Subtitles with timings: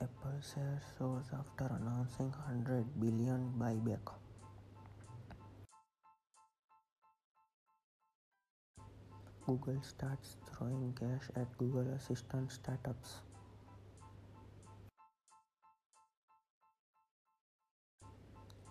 [0.00, 4.00] Apple shares soars after announcing 100 billion buyback.
[9.44, 13.20] Google starts throwing cash at Google Assistant startups.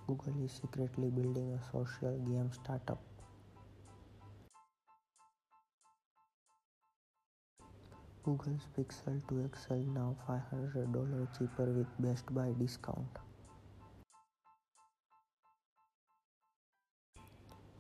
[0.08, 2.98] Google is secretly building a social game startup.
[8.24, 13.08] Google's Pixel 2 XL now $500 cheaper with Best Buy discount.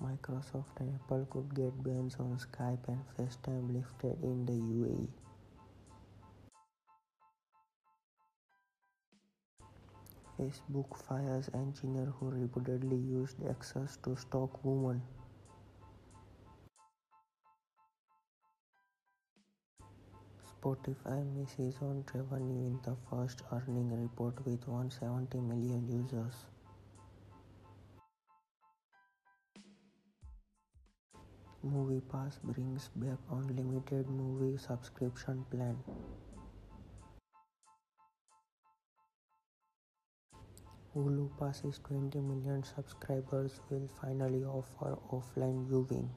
[0.02, 5.08] Microsoft and Apple could get bans on Skype and FaceTime lifted in the UAE.
[10.40, 15.02] Facebook fires engineer who reportedly used access to stalk women.
[20.60, 26.34] Spotify misses on revenue in the first earning report with 170 million users.
[31.66, 35.78] MoviePass brings back unlimited movie subscription plan.
[40.94, 46.10] Hulu passes 20 million subscribers will finally offer offline viewing.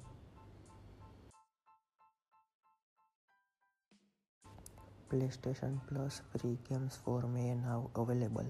[5.13, 8.47] PlayStation Plus free games for May now available.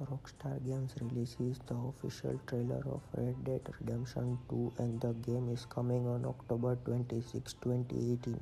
[0.00, 5.66] Rockstar Games releases the official trailer of Red Dead Redemption 2 and the game is
[5.66, 8.38] coming on October 26, 2018.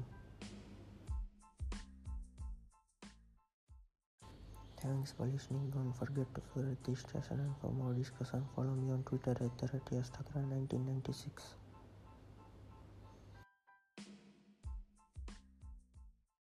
[4.82, 5.70] Thanks for listening.
[5.70, 9.58] Don't forget to favorite this station and for more discussion follow me on Twitter at
[9.58, 11.54] the 1996